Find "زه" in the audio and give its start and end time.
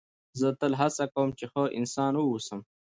0.39-0.47